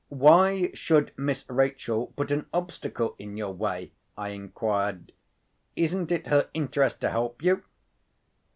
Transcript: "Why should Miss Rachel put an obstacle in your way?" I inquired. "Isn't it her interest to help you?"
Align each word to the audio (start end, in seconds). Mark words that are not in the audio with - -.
"Why 0.09 0.71
should 0.73 1.11
Miss 1.15 1.45
Rachel 1.47 2.07
put 2.15 2.31
an 2.31 2.47
obstacle 2.55 3.15
in 3.19 3.37
your 3.37 3.53
way?" 3.53 3.91
I 4.17 4.29
inquired. 4.29 5.11
"Isn't 5.75 6.11
it 6.11 6.25
her 6.25 6.49
interest 6.55 7.01
to 7.01 7.11
help 7.11 7.43
you?" 7.43 7.61